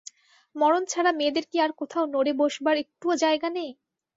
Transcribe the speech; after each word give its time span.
মরণ 0.55 0.83
ছাড়া 0.87 1.11
মেয়েদের 1.13 1.45
কি 1.51 1.57
আর 1.65 1.71
কোথাও 1.79 2.05
নড়ে 2.13 2.31
বসবার 2.39 2.75
একটুও 2.83 3.13
জায়গা 3.23 3.49
নেই? 3.57 3.71